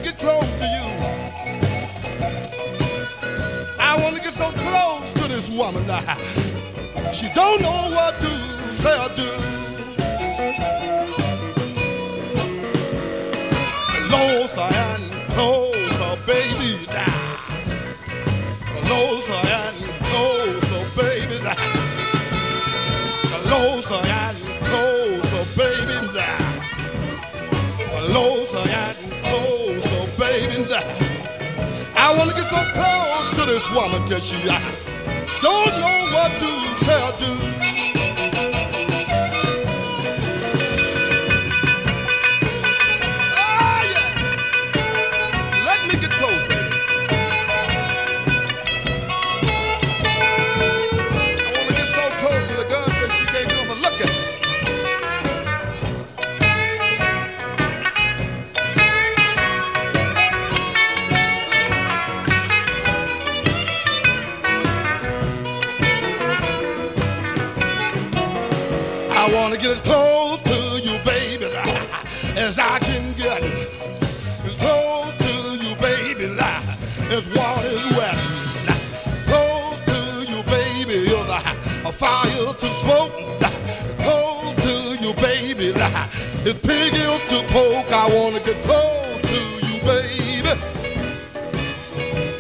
Get 0.03 0.19
close 0.19 0.55
to 0.57 0.67
you. 0.67 0.87
I 3.79 3.99
wanna 4.03 4.21
get 4.21 4.35
so 4.35 4.51
close 4.53 5.13
to 5.15 5.29
this 5.29 5.49
woman. 5.49 5.85
She 7.13 7.29
don't 7.35 7.61
know 7.61 7.91
what 7.91 8.19
to 8.21 8.73
say 8.73 8.97
or 8.99 9.15
do. 9.15 9.72
Woman 33.75 34.05
till 34.07 34.21
she 34.21 34.37
uh, 34.49 34.59
don't 35.41 35.67
know 35.81 36.07
what 36.13 36.33
to 36.39 36.77
say 36.85 37.01
or 37.03 37.13
do. 37.19 37.52
As 86.45 86.57
pig 86.57 86.93
is 86.95 87.23
to 87.31 87.39
poke. 87.53 87.93
I 87.93 88.09
wanna 88.15 88.41
get 88.41 88.61
close 88.65 89.21
to 89.31 89.39
you, 89.67 89.81
baby. 89.83 90.55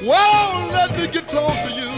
Well, 0.05 0.69
let 0.73 0.91
me 0.99 1.07
get 1.07 1.29
close 1.29 1.59
to 1.67 1.73
you. 1.81 1.93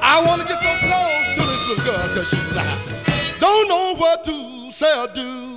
I 0.00 0.22
wanna 0.24 0.44
get 0.44 0.58
so 0.58 0.72
close 0.88 1.26
to 1.36 1.42
this 1.50 1.68
little 1.68 1.84
girl 1.84 2.08
cause 2.14 2.28
she's 2.30 2.40
she 2.40 3.38
don't 3.38 3.68
know 3.68 3.94
what 3.96 4.24
to 4.24 4.70
say 4.72 4.94
or 4.98 5.08
do. 5.08 5.48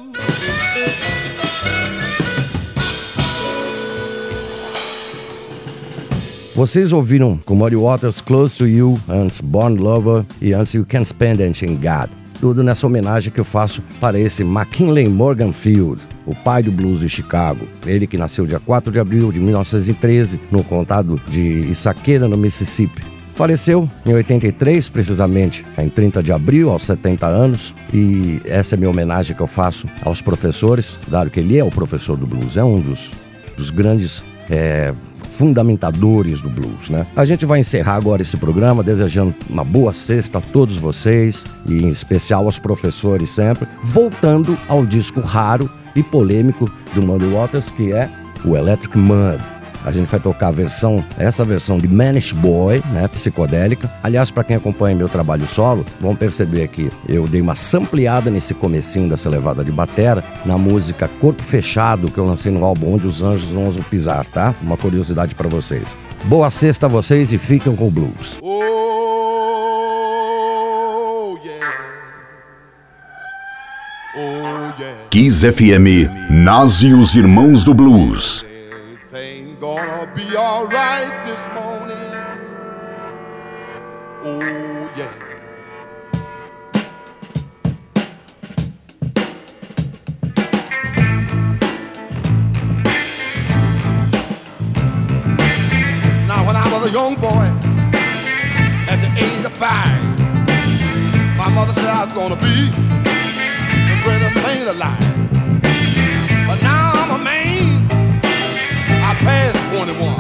Vocês 6.54 6.92
ouviram 6.92 7.40
com 7.44 7.56
Muddy 7.56 7.78
Waters 7.78 8.20
Close 8.22 8.56
to 8.58 8.68
You, 8.68 9.00
antes 9.10 9.42
Born 9.42 9.78
Lover 9.78 10.26
e 10.42 10.54
antes 10.54 10.76
You 10.76 10.86
Can 10.86 11.06
Spend 11.06 11.40
in 11.40 11.78
God. 11.78 12.21
Tudo 12.42 12.64
nessa 12.64 12.88
homenagem 12.88 13.32
que 13.32 13.40
eu 13.40 13.46
faço 13.46 13.84
para 14.00 14.20
esse 14.20 14.42
McKinley 14.42 15.08
Morgan 15.08 15.52
Field, 15.52 16.02
o 16.26 16.34
pai 16.34 16.64
do 16.64 16.72
blues 16.72 17.00
de 17.00 17.08
Chicago. 17.08 17.68
Ele 17.86 18.08
que 18.08 18.18
nasceu 18.18 18.48
dia 18.48 18.60
4 18.60 18.92
de 18.92 19.00
abril 19.00 19.32
de 19.32 19.40
1913 19.40 20.42
no 20.50 20.64
condado 20.64 21.22
de 21.30 21.40
Issaqueira, 21.40 22.28
no 22.28 22.36
Mississippi. 22.36 23.04
Faleceu 23.36 23.88
em 24.08 24.14
83, 24.16 24.90
precisamente 24.90 25.64
em 25.78 25.88
30 25.88 26.24
de 26.24 26.34
abril, 26.34 26.72
aos 26.72 26.82
70 26.82 27.28
anos, 27.28 27.76
e 27.94 28.42
essa 28.46 28.74
é 28.74 28.76
a 28.76 28.80
minha 28.80 28.90
homenagem 28.90 29.36
que 29.36 29.42
eu 29.44 29.48
faço 29.48 29.88
aos 30.04 30.20
professores, 30.20 30.98
dado 31.08 31.30
que 31.30 31.40
ele 31.40 31.60
é 31.60 31.64
o 31.64 31.70
professor 31.70 32.18
do 32.18 32.26
blues, 32.26 32.58
é 32.58 32.64
um 32.64 32.80
dos, 32.80 33.12
dos 33.56 33.70
grandes 33.70 34.26
é, 34.50 34.96
fundamentadores 35.42 36.40
do 36.40 36.52
blues, 36.52 36.92
né? 36.92 37.08
A 37.16 37.26
gente 37.26 37.48
vai 37.48 37.60
encerrar 37.60 37.96
agora 37.96 38.22
esse 38.22 38.38
programa 38.38 38.84
desejando 38.84 39.34
uma 39.50 39.64
boa 39.64 39.92
sexta 39.92 40.38
a 40.38 40.42
todos 40.42 40.78
vocês 40.78 41.48
e 41.66 41.84
em 41.84 41.90
especial 41.90 42.46
aos 42.46 42.60
professores 42.60 43.32
sempre, 43.32 43.68
voltando 43.82 44.56
ao 44.68 44.86
disco 44.86 45.20
raro 45.20 45.68
e 45.96 46.04
polêmico 46.04 46.72
do 46.94 47.02
Muddy 47.02 47.26
Waters 47.26 47.72
que 47.72 47.92
é 47.92 48.08
o 48.46 48.56
Electric 48.56 48.96
Mud. 48.96 49.61
A 49.86 49.92
gente 49.92 50.08
vai 50.08 50.20
tocar 50.20 50.48
a 50.48 50.52
versão, 50.52 51.04
essa 51.18 51.44
versão 51.44 51.78
de 51.78 51.88
Manish 51.88 52.32
Boy, 52.34 52.84
né, 52.92 53.08
psicodélica. 53.08 53.92
Aliás, 54.04 54.32
para 54.32 54.44
quem 54.44 54.56
acompanha 54.56 54.96
meu 54.96 55.10
trabalho 55.10 55.46
solo, 55.46 55.86
vão 56.00 56.16
perceber 56.16 56.68
que 56.68 56.92
eu 57.08 57.28
dei 57.28 57.42
uma 57.42 57.56
sampleada 57.56 58.30
nesse 58.30 58.54
comecinho 58.54 59.10
dessa 59.10 59.30
levada 59.30 59.64
de 59.64 59.72
batera 59.72 60.24
na 60.46 60.58
música 60.58 61.10
Corpo 61.20 61.44
Fechado 61.44 62.12
que 62.12 62.18
eu 62.18 62.26
lancei 62.26 62.52
no 62.52 62.64
álbum 62.64 62.94
Onde 62.94 63.08
os 63.08 63.22
Anjos 63.22 63.50
Vão 63.50 63.72
Pisar, 63.90 64.26
tá? 64.26 64.54
Uma 64.62 64.78
curiosidade 64.78 65.36
para 65.36 65.48
vocês. 65.48 65.98
Boa 66.26 66.52
sexta 66.52 66.86
a 66.86 66.90
vocês 66.90 67.34
e 67.34 67.38
fiquem 67.38 67.76
com 67.76 67.88
o 67.88 67.92
blues. 67.92 68.38
Oh, 68.42 68.48
yeah. 71.44 71.74
Oh, 74.16 74.80
yeah. 74.80 74.98
Kiss 75.10 75.46
FM, 75.52 76.10
Nazi 76.30 76.88
e 76.88 76.94
os 76.94 77.16
Irmãos 77.16 77.64
do 77.64 77.74
Blues. 77.74 78.46
Gonna 79.62 80.12
be 80.16 80.36
alright 80.36 81.24
this 81.24 81.48
morning. 81.50 81.96
Oh, 84.24 84.90
yeah. 84.98 85.12
Now, 96.26 96.44
when 96.48 96.56
I 96.56 96.68
was 96.74 96.90
a 96.90 96.92
young 96.92 97.14
boy, 97.18 97.30
at 98.90 99.00
the 99.00 99.12
age 99.24 99.46
of 99.46 99.54
five, 99.54 100.18
my 101.38 101.50
mother 101.50 101.74
said 101.74 101.86
I 101.86 102.06
was 102.06 102.14
gonna 102.14 102.36
be 102.36 102.72
the 103.92 104.02
greatest 104.04 104.36
man 104.38 104.68
alive. 104.70 105.11
21. 109.86 110.14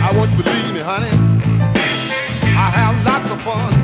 I 0.00 0.12
want 0.16 0.30
you 0.30 0.36
to 0.36 0.42
believe 0.44 0.72
me, 0.72 0.80
honey. 0.80 1.10
I 2.56 2.70
have 2.70 3.04
lots 3.04 3.28
of 3.28 3.42
fun. 3.42 3.83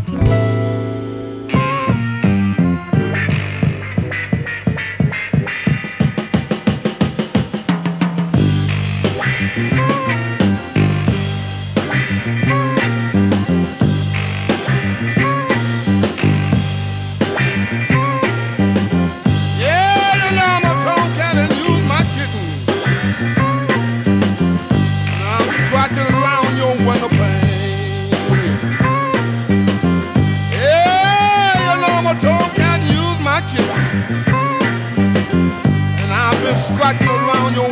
Around, 36.99 37.55
you. 37.55 37.63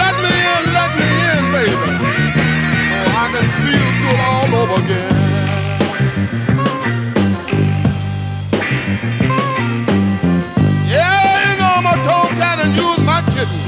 Let 0.00 0.14
me 0.24 0.32
in, 0.54 0.64
let 0.72 0.90
me 0.96 1.08
in, 1.34 1.44
baby. 1.52 1.90
So 2.88 2.96
I 3.22 3.24
can 3.32 3.46
feel 3.60 3.88
good 4.00 4.20
all 4.24 4.50
over 4.62 4.78
again. 4.84 5.12
Yeah, 10.88 11.50
you 11.50 11.56
know 11.58 11.72
I'm 11.76 11.86
a 11.86 11.96
tomcat 12.04 12.58
and 12.64 12.74
my 13.04 13.20
kitten. 13.34 13.60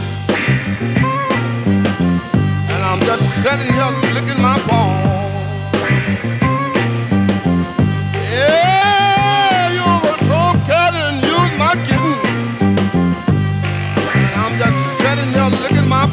And 2.57 2.83
I'm 2.85 3.01
just 3.01 3.43
sitting 3.43 3.72
here 3.72 3.93
licking 4.14 4.41
my 4.41 4.59
palm. 4.61 5.16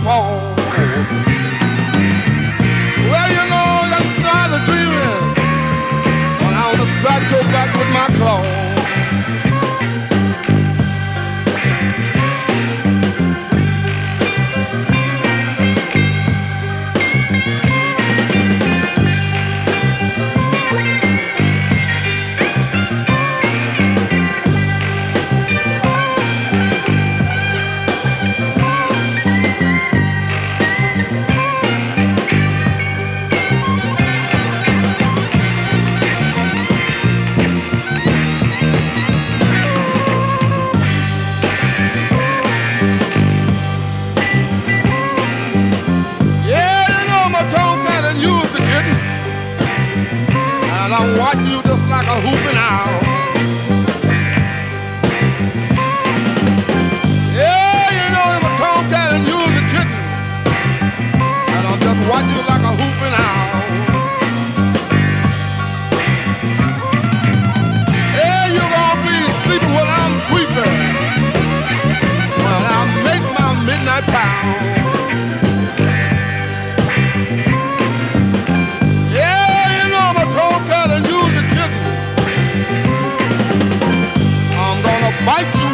fall. 0.04 0.36
Well, 3.10 3.30
you 3.38 3.43
know, 3.51 3.70
I 3.95 4.01
started 4.20 4.62
dreaming. 4.68 5.24
But 6.39 6.54
I'm 6.60 6.76
gonna 6.76 6.88
strike 6.88 7.26
your 7.32 7.45
back 7.56 7.70
with 7.78 7.89
my 7.97 8.08
claw. 8.18 8.72
I 50.96 51.18
watch 51.18 51.41
you 51.50 51.60
just 51.64 51.88
like 51.89 52.06
a 52.06 52.22
hooping 52.22 52.54
owl. 52.54 53.02
Yeah, 57.34 57.89
you 57.98 58.08
know 58.14 58.28
him 58.30 58.46
a 58.46 58.52
tomcat 58.62 59.10
and 59.18 59.26
you 59.26 59.39
the 59.58 59.64
kitten, 59.74 60.02
and 61.50 61.64
I 61.66 61.74
just 61.82 62.02
watch 62.08 62.30
you 62.30 62.41
like 62.46 62.62
a 62.62 62.74
hooping 62.78 63.16
owl. 63.26 63.41
Yeah, 68.14 68.54
you 68.54 68.62
gonna 68.62 69.02
be 69.02 69.18
sleeping 69.41 69.74
I'm 69.74 70.14
creeping, 70.30 70.78
when 72.38 72.64
I 72.70 72.82
make 73.02 73.26
my 73.34 73.50
midnight 73.66 74.06
pound. 74.14 74.83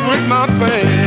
with 0.10 0.28
my 0.28 0.48
pain. 0.60 0.99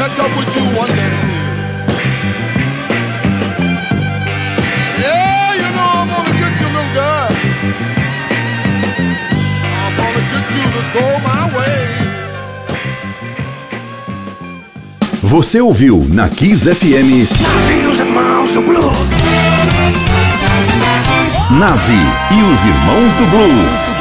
Check 0.00 0.18
up 0.18 0.32
with 0.34 0.56
you 0.56 0.64
one 0.78 0.88
day. 0.88 1.12
Yeah, 5.04 5.54
you 5.60 5.68
know 5.76 5.90
I'm 6.00 6.08
gonna 6.08 6.38
get 6.40 6.54
you, 6.58 6.68
little 6.72 6.92
girl. 6.96 7.28
I'm 9.76 9.92
gonna 10.00 10.24
get 10.32 10.46
you 10.56 10.64
to 10.74 10.82
go 10.96 11.04
my 11.28 11.44
way. 11.54 11.84
Você 15.22 15.60
ouviu 15.60 16.02
na 16.08 16.30
Kiss 16.30 16.62
FM. 16.62 17.26
Irmãos 18.00 18.52
do 18.52 18.62
Blues. 18.62 18.96
Nazi 21.50 21.92
e 21.92 22.42
os 22.50 22.64
Irmãos 22.64 23.12
do 23.18 23.26
Blues. 23.26 23.99